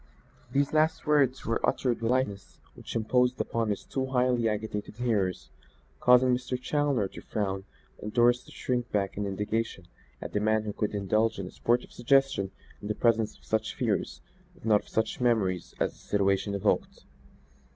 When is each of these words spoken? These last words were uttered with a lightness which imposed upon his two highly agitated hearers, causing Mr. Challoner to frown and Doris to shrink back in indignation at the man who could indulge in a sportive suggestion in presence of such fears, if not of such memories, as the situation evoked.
These 0.51 0.73
last 0.73 1.05
words 1.05 1.45
were 1.45 1.63
uttered 1.63 2.01
with 2.01 2.09
a 2.09 2.11
lightness 2.11 2.59
which 2.73 2.95
imposed 2.95 3.39
upon 3.39 3.69
his 3.69 3.83
two 3.85 4.07
highly 4.07 4.49
agitated 4.49 4.97
hearers, 4.97 5.51
causing 5.99 6.33
Mr. 6.35 6.59
Challoner 6.59 7.07
to 7.09 7.21
frown 7.21 7.65
and 8.01 8.11
Doris 8.11 8.43
to 8.45 8.51
shrink 8.51 8.91
back 8.91 9.15
in 9.15 9.27
indignation 9.27 9.85
at 10.19 10.33
the 10.33 10.39
man 10.39 10.63
who 10.63 10.73
could 10.73 10.95
indulge 10.95 11.37
in 11.37 11.45
a 11.45 11.51
sportive 11.51 11.91
suggestion 11.91 12.49
in 12.81 12.91
presence 12.95 13.37
of 13.37 13.43
such 13.45 13.75
fears, 13.75 14.21
if 14.55 14.65
not 14.65 14.81
of 14.81 14.89
such 14.89 15.21
memories, 15.21 15.75
as 15.79 15.91
the 15.91 15.99
situation 15.99 16.55
evoked. 16.55 17.03